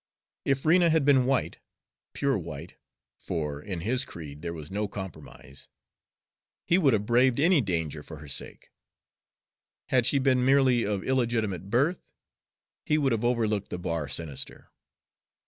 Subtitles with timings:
[0.45, 1.59] If Rena had been white,
[2.13, 2.73] pure white
[3.19, 5.69] (for in his creed there was no compromise),
[6.65, 8.71] he would have braved any danger for her sake.
[9.89, 12.13] Had she been merely of illegitimate birth,
[12.83, 14.71] he would have overlooked the bar sinister.